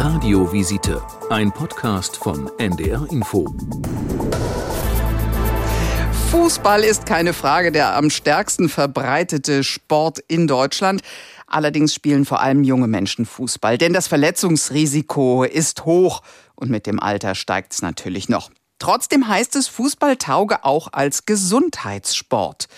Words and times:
Radiovisite, 0.00 1.04
ein 1.28 1.50
Podcast 1.50 2.18
von 2.18 2.48
NDR 2.56 3.04
Info. 3.10 3.52
Fußball 6.30 6.84
ist 6.84 7.04
keine 7.04 7.32
Frage 7.32 7.72
der 7.72 7.96
am 7.96 8.08
stärksten 8.08 8.68
verbreitete 8.68 9.64
Sport 9.64 10.20
in 10.28 10.46
Deutschland. 10.46 11.02
Allerdings 11.48 11.94
spielen 11.94 12.24
vor 12.26 12.40
allem 12.40 12.62
junge 12.62 12.86
Menschen 12.86 13.26
Fußball, 13.26 13.76
denn 13.76 13.92
das 13.92 14.06
Verletzungsrisiko 14.06 15.42
ist 15.42 15.84
hoch 15.84 16.22
und 16.54 16.70
mit 16.70 16.86
dem 16.86 17.00
Alter 17.00 17.34
steigt 17.34 17.72
es 17.72 17.82
natürlich 17.82 18.28
noch. 18.28 18.52
Trotzdem 18.78 19.26
heißt 19.26 19.56
es, 19.56 19.66
Fußball 19.66 20.16
tauge 20.16 20.64
auch 20.64 20.92
als 20.92 21.26
Gesundheitssport. 21.26 22.68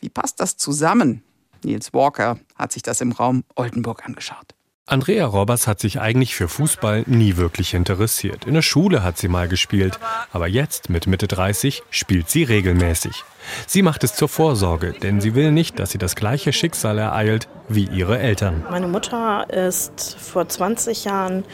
Wie 0.00 0.08
passt 0.08 0.40
das 0.40 0.56
zusammen? 0.56 1.22
Nils 1.62 1.92
Walker 1.92 2.38
hat 2.54 2.72
sich 2.72 2.82
das 2.82 3.02
im 3.02 3.12
Raum 3.12 3.44
Oldenburg 3.56 4.06
angeschaut. 4.06 4.54
Andrea 4.86 5.26
Robbers 5.26 5.68
hat 5.68 5.78
sich 5.78 6.00
eigentlich 6.00 6.34
für 6.34 6.48
Fußball 6.48 7.04
nie 7.06 7.36
wirklich 7.36 7.72
interessiert. 7.72 8.46
In 8.46 8.54
der 8.54 8.62
Schule 8.62 9.04
hat 9.04 9.16
sie 9.16 9.28
mal 9.28 9.46
gespielt, 9.46 10.00
aber 10.32 10.48
jetzt 10.48 10.90
mit 10.90 11.06
Mitte 11.06 11.28
30 11.28 11.84
spielt 11.90 12.28
sie 12.28 12.42
regelmäßig. 12.42 13.22
Sie 13.68 13.82
macht 13.82 14.02
es 14.02 14.16
zur 14.16 14.28
Vorsorge, 14.28 14.92
denn 14.92 15.20
sie 15.20 15.36
will 15.36 15.52
nicht, 15.52 15.78
dass 15.78 15.92
sie 15.92 15.98
das 15.98 16.16
gleiche 16.16 16.52
Schicksal 16.52 16.98
ereilt 16.98 17.46
wie 17.68 17.84
ihre 17.84 18.18
Eltern. 18.18 18.64
Meine 18.70 18.88
Mutter 18.88 19.48
ist 19.50 20.16
vor 20.18 20.48
20 20.48 21.04
Jahren 21.04 21.44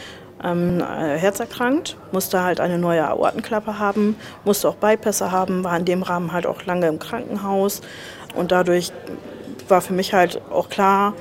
ähm, 0.42 0.82
herzerkrankt, 0.82 1.98
musste 2.12 2.42
halt 2.42 2.60
eine 2.60 2.78
neue 2.78 3.06
Aortenklappe 3.06 3.78
haben, 3.78 4.16
musste 4.46 4.70
auch 4.70 4.76
Bypässe 4.76 5.30
haben, 5.30 5.64
war 5.64 5.76
in 5.76 5.84
dem 5.84 6.02
Rahmen 6.02 6.32
halt 6.32 6.46
auch 6.46 6.64
lange 6.64 6.88
im 6.88 6.98
Krankenhaus 6.98 7.82
und 8.34 8.52
dadurch 8.52 8.90
war 9.68 9.82
für 9.82 9.92
mich 9.92 10.14
halt 10.14 10.40
auch 10.50 10.70
klar, 10.70 11.12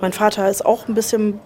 mein 0.00 0.12
Vater 0.12 0.50
ist 0.50 0.66
auch 0.66 0.88
ein 0.88 0.94
bisschen 0.94 1.38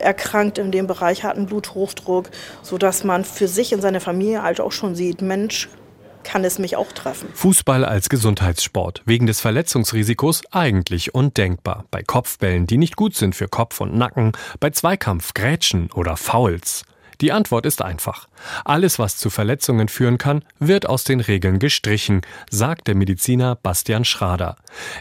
erkrankt 0.00 0.58
in 0.58 0.70
dem 0.70 0.86
Bereich, 0.86 1.24
hat 1.24 1.36
einen 1.36 1.46
Bluthochdruck, 1.46 2.30
sodass 2.62 3.04
man 3.04 3.24
für 3.24 3.48
sich 3.48 3.72
in 3.72 3.80
seiner 3.80 4.00
Familie 4.00 4.42
halt 4.42 4.60
auch 4.60 4.72
schon 4.72 4.94
sieht, 4.94 5.22
Mensch, 5.22 5.68
kann 6.26 6.44
es 6.44 6.58
mich 6.58 6.76
auch 6.76 6.90
treffen. 6.90 7.28
Fußball 7.32 7.84
als 7.84 8.08
Gesundheitssport. 8.08 9.02
Wegen 9.06 9.26
des 9.26 9.40
Verletzungsrisikos 9.40 10.42
eigentlich 10.50 11.14
undenkbar. 11.14 11.84
Bei 11.92 12.02
Kopfbällen, 12.02 12.66
die 12.66 12.78
nicht 12.78 12.96
gut 12.96 13.14
sind 13.14 13.36
für 13.36 13.46
Kopf 13.46 13.80
und 13.80 13.96
Nacken, 13.96 14.32
bei 14.58 14.70
Zweikampf, 14.70 15.34
Grätschen 15.34 15.90
oder 15.92 16.16
Fouls. 16.16 16.84
Die 17.20 17.32
Antwort 17.32 17.66
ist 17.66 17.82
einfach. 17.82 18.28
Alles, 18.64 18.98
was 18.98 19.16
zu 19.16 19.30
Verletzungen 19.30 19.88
führen 19.88 20.18
kann, 20.18 20.42
wird 20.58 20.88
aus 20.88 21.04
den 21.04 21.20
Regeln 21.20 21.58
gestrichen, 21.58 22.20
sagt 22.50 22.88
der 22.88 22.94
Mediziner 22.94 23.54
Bastian 23.54 24.04
Schrader. 24.04 24.56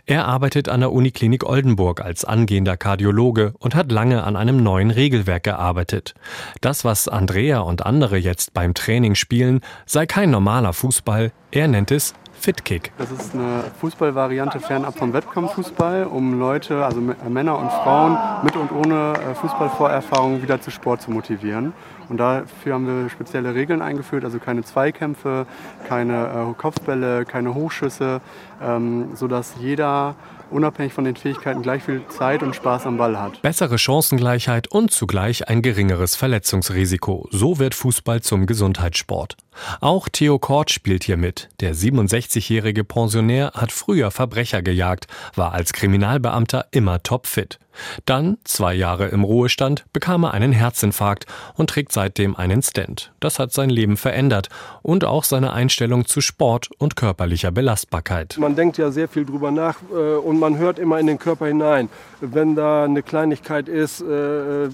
Er 0.05 0.25
arbeitet 0.25 0.69
an 0.69 0.79
der 0.79 0.91
Uniklinik 0.91 1.43
Oldenburg 1.43 2.01
als 2.01 2.23
angehender 2.23 2.77
Kardiologe 2.77 3.53
und 3.59 3.75
hat 3.75 3.91
lange 3.91 4.23
an 4.23 4.35
einem 4.35 4.63
neuen 4.63 4.91
Regelwerk 4.91 5.43
gearbeitet. 5.43 6.13
Das, 6.61 6.85
was 6.85 7.07
Andrea 7.07 7.59
und 7.59 7.85
andere 7.85 8.17
jetzt 8.17 8.53
beim 8.53 8.73
Training 8.73 9.15
spielen, 9.15 9.61
sei 9.85 10.05
kein 10.05 10.31
normaler 10.31 10.73
Fußball, 10.73 11.31
er 11.51 11.67
nennt 11.67 11.91
es 11.91 12.13
Fitkick. 12.45 12.91
Das 12.99 13.09
ist 13.09 13.33
eine 13.33 13.63
Fußballvariante 13.79 14.59
fernab 14.59 14.95
vom 14.95 15.13
Wettkampffußball, 15.13 16.03
um 16.03 16.37
Leute, 16.37 16.85
also 16.85 17.01
Männer 17.01 17.57
und 17.57 17.71
Frauen 17.71 18.19
mit 18.43 18.55
und 18.55 18.71
ohne 18.71 19.13
äh, 19.15 19.33
Fußballvorerfahrung 19.33 20.43
wieder 20.43 20.61
zu 20.61 20.69
Sport 20.69 21.01
zu 21.01 21.09
motivieren. 21.09 21.73
Und 22.07 22.17
dafür 22.17 22.75
haben 22.75 22.85
wir 22.85 23.09
spezielle 23.09 23.55
Regeln 23.55 23.81
eingeführt, 23.81 24.23
also 24.23 24.37
keine 24.37 24.61
Zweikämpfe, 24.63 25.47
keine 25.87 26.27
äh, 26.27 26.53
Kopfbälle, 26.53 27.25
keine 27.25 27.55
Hochschüsse, 27.55 28.21
ähm, 28.61 29.15
sodass 29.15 29.55
jeder 29.59 30.13
unabhängig 30.51 30.93
von 30.93 31.03
den 31.03 31.15
Fähigkeiten 31.15 31.63
gleich 31.63 31.81
viel 31.81 32.03
Zeit 32.09 32.43
und 32.43 32.55
Spaß 32.55 32.85
am 32.85 32.97
Ball 32.97 33.19
hat. 33.19 33.41
Bessere 33.41 33.79
Chancengleichheit 33.79 34.67
und 34.67 34.91
zugleich 34.91 35.49
ein 35.49 35.63
geringeres 35.63 36.15
Verletzungsrisiko. 36.15 37.27
So 37.31 37.57
wird 37.57 37.73
Fußball 37.73 38.21
zum 38.21 38.45
Gesundheitssport. 38.45 39.35
Auch 39.81 40.09
Theo 40.09 40.39
Kort 40.39 40.71
spielt 40.71 41.03
hier 41.03 41.17
mit. 41.17 41.49
Der 41.59 41.75
67-jährige 41.75 42.83
Pensionär 42.83 43.51
hat 43.53 43.71
früher 43.71 44.11
Verbrecher 44.11 44.61
gejagt, 44.61 45.07
war 45.35 45.53
als 45.53 45.73
Kriminalbeamter 45.73 46.67
immer 46.71 47.01
topfit. 47.03 47.59
Dann, 48.05 48.37
zwei 48.43 48.73
Jahre 48.73 49.07
im 49.07 49.23
Ruhestand, 49.23 49.85
bekam 49.91 50.23
er 50.23 50.33
einen 50.33 50.51
Herzinfarkt 50.51 51.25
und 51.55 51.69
trägt 51.69 51.91
seitdem 51.91 52.35
einen 52.35 52.61
Stent. 52.61 53.11
Das 53.19 53.39
hat 53.39 53.51
sein 53.51 53.69
Leben 53.69 53.97
verändert 53.97 54.49
und 54.81 55.03
auch 55.03 55.23
seine 55.23 55.53
Einstellung 55.53 56.05
zu 56.05 56.21
Sport 56.21 56.69
und 56.77 56.95
körperlicher 56.95 57.51
Belastbarkeit. 57.51 58.37
Man 58.39 58.55
denkt 58.55 58.77
ja 58.77 58.91
sehr 58.91 59.07
viel 59.07 59.25
drüber 59.25 59.51
nach 59.51 59.77
äh, 59.91 60.15
und 60.15 60.39
man 60.39 60.57
hört 60.57 60.79
immer 60.79 60.99
in 60.99 61.07
den 61.07 61.19
Körper 61.19 61.47
hinein. 61.47 61.89
Wenn 62.21 62.55
da 62.55 62.85
eine 62.85 63.03
Kleinigkeit 63.03 63.67
ist, 63.67 64.01
äh, 64.01 64.69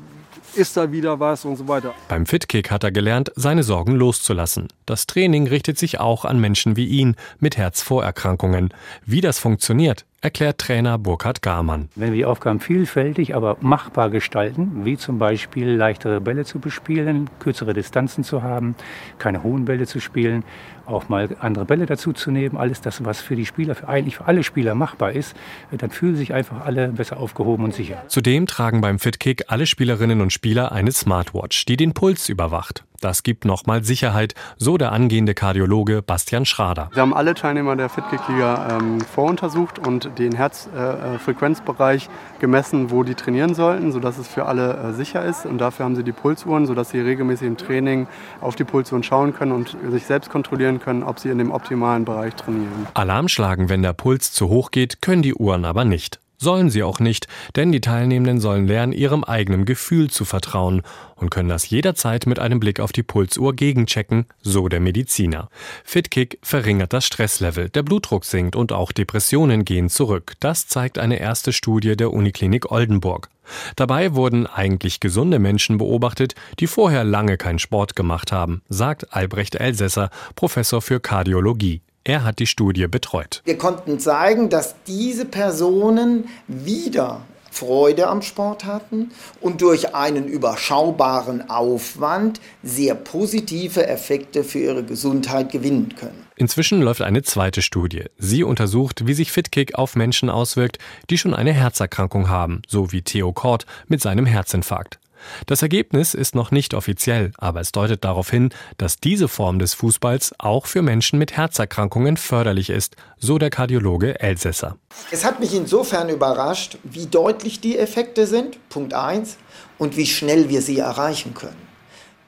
ist 0.55 0.77
da 0.77 0.91
wieder 0.91 1.19
was 1.19 1.45
und 1.45 1.55
so 1.55 1.67
weiter. 1.67 1.93
Beim 2.07 2.25
Fitkick 2.25 2.71
hat 2.71 2.83
er 2.83 2.91
gelernt, 2.91 3.31
seine 3.35 3.63
Sorgen 3.63 3.95
loszulassen. 3.95 4.67
Das 4.85 5.07
Training 5.07 5.47
richtet 5.47 5.77
sich 5.77 5.99
auch 5.99 6.25
an 6.25 6.39
Menschen 6.39 6.75
wie 6.75 6.87
ihn 6.87 7.15
mit 7.39 7.57
Herzvorerkrankungen. 7.57 8.73
Wie 9.05 9.21
das 9.21 9.39
funktioniert, 9.39 10.05
erklärt 10.21 10.59
Trainer 10.59 10.97
Burkhard 10.97 11.41
Garmann. 11.41 11.89
Wenn 11.95 12.11
wir 12.11 12.17
die 12.17 12.25
Aufgaben 12.25 12.59
vielfältig, 12.59 13.35
aber 13.35 13.57
machbar 13.59 14.09
gestalten, 14.09 14.85
wie 14.85 14.97
zum 14.97 15.17
Beispiel 15.17 15.67
leichtere 15.69 16.21
Bälle 16.21 16.45
zu 16.45 16.59
bespielen, 16.59 17.29
kürzere 17.39 17.73
Distanzen 17.73 18.23
zu 18.23 18.43
haben, 18.43 18.75
keine 19.17 19.43
hohen 19.43 19.65
Bälle 19.65 19.87
zu 19.87 19.99
spielen, 19.99 20.43
auch 20.85 21.09
mal 21.09 21.35
andere 21.39 21.65
Bälle 21.65 21.85
dazu 21.85 22.13
zu 22.13 22.31
nehmen, 22.31 22.57
alles 22.57 22.81
das, 22.81 23.03
was 23.03 23.19
für 23.21 23.35
die 23.35 23.45
Spieler, 23.45 23.75
für 23.75 23.87
eigentlich 23.87 24.17
für 24.17 24.25
alle 24.25 24.43
Spieler 24.43 24.75
machbar 24.75 25.11
ist, 25.11 25.35
dann 25.71 25.89
fühlen 25.89 26.15
sich 26.15 26.33
einfach 26.33 26.65
alle 26.65 26.89
besser 26.89 27.17
aufgehoben 27.17 27.65
und 27.65 27.73
sicher. 27.73 28.03
Zudem 28.07 28.45
tragen 28.45 28.81
beim 28.81 28.99
Fitkick 28.99 29.45
alle 29.47 29.65
Spielerinnen 29.65 30.21
und 30.21 30.31
Spieler 30.31 30.71
eine 30.71 30.91
Smartwatch, 30.91 31.65
die 31.65 31.77
den 31.77 31.93
Puls 31.93 32.29
überwacht. 32.29 32.83
Das 33.01 33.23
gibt 33.23 33.45
nochmal 33.45 33.83
Sicherheit, 33.83 34.35
so 34.57 34.77
der 34.77 34.91
angehende 34.91 35.33
Kardiologe 35.33 36.03
Bastian 36.03 36.45
Schrader. 36.45 36.91
Wir 36.93 37.01
haben 37.01 37.15
alle 37.15 37.33
Teilnehmer 37.33 37.75
der 37.75 37.89
Fitkick-Liga 37.89 38.77
ähm, 38.77 39.01
voruntersucht 39.01 39.79
und 39.79 40.19
den 40.19 40.35
Herzfrequenzbereich 40.35 42.05
äh, 42.05 42.39
gemessen, 42.39 42.91
wo 42.91 43.03
die 43.03 43.15
trainieren 43.15 43.55
sollten, 43.55 43.91
sodass 43.91 44.19
es 44.19 44.27
für 44.27 44.45
alle 44.45 44.75
äh, 44.75 44.93
sicher 44.93 45.25
ist. 45.25 45.47
Und 45.47 45.57
dafür 45.57 45.85
haben 45.85 45.95
sie 45.95 46.03
die 46.03 46.11
Pulsuhren, 46.11 46.67
sodass 46.67 46.91
sie 46.91 46.99
regelmäßig 46.99 47.47
im 47.47 47.57
Training 47.57 48.05
auf 48.39 48.55
die 48.55 48.65
Pulsuhren 48.65 49.01
schauen 49.01 49.33
können 49.33 49.51
und 49.51 49.75
sich 49.89 50.05
selbst 50.05 50.29
kontrollieren 50.29 50.79
können, 50.79 51.01
ob 51.01 51.19
sie 51.19 51.29
in 51.29 51.39
dem 51.39 51.51
optimalen 51.51 52.05
Bereich 52.05 52.35
trainieren. 52.35 52.87
Alarm 52.93 53.27
schlagen, 53.29 53.67
wenn 53.67 53.81
der 53.81 53.93
Puls 53.93 54.31
zu 54.31 54.47
hoch 54.47 54.69
geht, 54.69 55.01
können 55.01 55.23
die 55.23 55.33
Uhren 55.33 55.65
aber 55.65 55.85
nicht. 55.85 56.20
Sollen 56.41 56.71
sie 56.71 56.81
auch 56.81 56.99
nicht, 56.99 57.27
denn 57.55 57.71
die 57.71 57.81
Teilnehmenden 57.81 58.39
sollen 58.39 58.65
lernen, 58.65 58.93
ihrem 58.93 59.23
eigenen 59.23 59.63
Gefühl 59.63 60.09
zu 60.09 60.25
vertrauen 60.25 60.81
und 61.15 61.29
können 61.29 61.49
das 61.49 61.69
jederzeit 61.69 62.25
mit 62.25 62.39
einem 62.39 62.59
Blick 62.59 62.79
auf 62.79 62.91
die 62.91 63.03
Pulsuhr 63.03 63.55
gegenchecken, 63.55 64.25
so 64.41 64.67
der 64.67 64.79
Mediziner. 64.79 65.49
Fitkick 65.83 66.39
verringert 66.41 66.93
das 66.93 67.05
Stresslevel, 67.05 67.69
der 67.69 67.83
Blutdruck 67.83 68.25
sinkt 68.25 68.55
und 68.55 68.71
auch 68.71 68.91
Depressionen 68.91 69.65
gehen 69.65 69.87
zurück. 69.87 70.33
Das 70.39 70.65
zeigt 70.65 70.97
eine 70.97 71.19
erste 71.19 71.53
Studie 71.53 71.95
der 71.95 72.11
Uniklinik 72.11 72.71
Oldenburg. 72.71 73.29
Dabei 73.75 74.15
wurden 74.15 74.47
eigentlich 74.47 74.99
gesunde 74.99 75.37
Menschen 75.37 75.77
beobachtet, 75.77 76.33
die 76.59 76.65
vorher 76.65 77.03
lange 77.03 77.37
keinen 77.37 77.59
Sport 77.59 77.95
gemacht 77.95 78.31
haben, 78.31 78.63
sagt 78.67 79.13
Albrecht 79.13 79.53
Elsässer, 79.53 80.09
Professor 80.35 80.81
für 80.81 80.99
Kardiologie. 80.99 81.81
Er 82.03 82.23
hat 82.23 82.39
die 82.39 82.47
Studie 82.47 82.87
betreut. 82.87 83.41
Wir 83.45 83.57
konnten 83.57 83.99
zeigen, 83.99 84.49
dass 84.49 84.75
diese 84.87 85.25
Personen 85.25 86.29
wieder 86.47 87.21
Freude 87.51 88.07
am 88.07 88.21
Sport 88.21 88.65
hatten 88.65 89.11
und 89.39 89.61
durch 89.61 89.93
einen 89.93 90.27
überschaubaren 90.27 91.49
Aufwand 91.49 92.39
sehr 92.63 92.95
positive 92.95 93.85
Effekte 93.85 94.43
für 94.43 94.59
ihre 94.59 94.83
Gesundheit 94.83 95.51
gewinnen 95.51 95.93
können. 95.95 96.25
Inzwischen 96.37 96.81
läuft 96.81 97.01
eine 97.01 97.21
zweite 97.21 97.61
Studie. 97.61 98.05
Sie 98.17 98.43
untersucht, 98.43 99.05
wie 99.05 99.13
sich 99.13 99.31
Fitkick 99.31 99.75
auf 99.75 99.95
Menschen 99.95 100.29
auswirkt, 100.29 100.79
die 101.09 101.17
schon 101.17 101.35
eine 101.35 101.53
Herzerkrankung 101.53 102.29
haben, 102.29 102.61
so 102.67 102.91
wie 102.91 103.03
Theo 103.03 103.33
Kort 103.33 103.65
mit 103.87 104.01
seinem 104.01 104.25
Herzinfarkt. 104.25 104.99
Das 105.45 105.61
Ergebnis 105.61 106.13
ist 106.13 106.35
noch 106.35 106.51
nicht 106.51 106.73
offiziell, 106.73 107.31
aber 107.37 107.61
es 107.61 107.71
deutet 107.71 108.03
darauf 108.03 108.29
hin, 108.29 108.49
dass 108.77 108.97
diese 108.97 109.27
Form 109.27 109.59
des 109.59 109.73
Fußballs 109.73 110.33
auch 110.37 110.65
für 110.65 110.81
Menschen 110.81 111.19
mit 111.19 111.35
Herzerkrankungen 111.35 112.17
förderlich 112.17 112.69
ist, 112.69 112.95
so 113.17 113.37
der 113.37 113.49
Kardiologe 113.49 114.19
Elsässer. 114.19 114.77
Es 115.11 115.25
hat 115.25 115.39
mich 115.39 115.53
insofern 115.53 116.09
überrascht, 116.09 116.77
wie 116.83 117.05
deutlich 117.05 117.59
die 117.59 117.77
Effekte 117.77 118.27
sind, 118.27 118.57
Punkt 118.69 118.93
1, 118.93 119.37
und 119.77 119.97
wie 119.97 120.05
schnell 120.05 120.49
wir 120.49 120.61
sie 120.61 120.79
erreichen 120.79 121.33
können. 121.33 121.71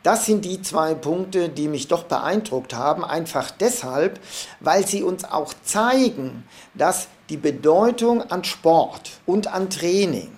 Das 0.04 0.26
sind 0.26 0.44
die 0.44 0.62
zwei 0.62 0.96
Punkte, 0.96 1.48
die 1.48 1.70
mich 1.70 1.88
doch 1.88 2.04
beeindruckt 2.04 2.74
haben, 2.74 3.06
einfach 3.06 3.52
deshalb, 3.52 4.20
weil 4.60 4.86
sie 4.86 5.02
uns 5.02 5.24
auch 5.24 5.54
zeigen, 5.64 6.44
dass 6.74 7.08
die 7.30 7.38
Bedeutung 7.38 8.22
an 8.22 8.44
Sport 8.44 9.12
und 9.26 9.48
an 9.48 9.70
Training 9.70 10.30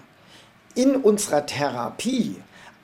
in 0.76 0.96
unserer 0.96 1.46
Therapie 1.46 2.36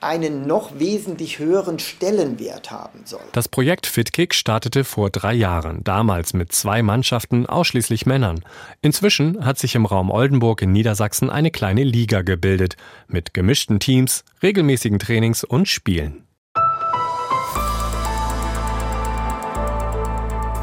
einen 0.02 0.46
noch 0.46 0.78
wesentlich 0.78 1.38
höheren 1.38 1.78
Stellenwert 1.78 2.70
haben 2.70 3.00
soll. 3.04 3.20
Das 3.32 3.48
Projekt 3.48 3.86
FitKick 3.86 4.34
startete 4.34 4.84
vor 4.84 5.10
drei 5.10 5.32
Jahren, 5.32 5.84
damals 5.84 6.34
mit 6.34 6.52
zwei 6.52 6.82
Mannschaften, 6.82 7.46
ausschließlich 7.46 8.04
Männern. 8.04 8.44
Inzwischen 8.80 9.44
hat 9.44 9.58
sich 9.58 9.74
im 9.76 9.86
Raum 9.86 10.10
Oldenburg 10.10 10.62
in 10.62 10.72
Niedersachsen 10.72 11.30
eine 11.30 11.50
kleine 11.50 11.84
Liga 11.84 12.22
gebildet, 12.22 12.76
mit 13.06 13.32
gemischten 13.32 13.78
Teams, 13.78 14.24
regelmäßigen 14.42 14.98
Trainings 14.98 15.44
und 15.44 15.68
Spielen. 15.68 16.26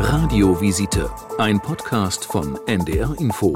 Radiovisite, 0.02 1.10
ein 1.38 1.60
Podcast 1.60 2.26
von 2.26 2.58
NDR 2.68 3.16
Info. 3.20 3.54